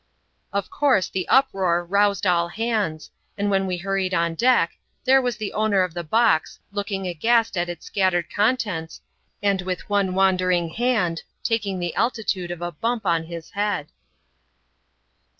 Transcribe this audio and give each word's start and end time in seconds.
Of 0.51 0.71
course 0.71 1.09
the 1.09 1.27
uproar 1.27 1.85
roused 1.85 2.25
all 2.25 2.47
hands, 2.47 3.11
and 3.37 3.51
when 3.51 3.67
we 3.67 3.77
hurried 3.77 4.15
on 4.15 4.33
deck, 4.33 4.71
there 5.03 5.21
was 5.21 5.37
the 5.37 5.53
owner 5.53 5.83
of 5.83 5.93
the 5.93 6.03
box, 6.03 6.57
looking 6.71 7.05
aghast 7.05 7.55
at 7.55 7.69
its 7.69 7.85
scattered 7.85 8.25
contents, 8.33 9.01
and 9.43 9.61
with 9.61 9.87
one 9.91 10.15
wandering 10.15 10.69
hand 10.69 11.21
taking 11.43 11.77
the 11.77 11.93
altitude 11.93 12.49
of 12.49 12.63
a 12.63 12.71
bump 12.71 13.05
on 13.05 13.25
his 13.25 13.51
head. 13.51 13.89